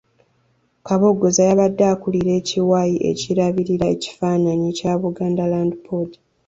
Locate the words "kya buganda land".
4.77-5.73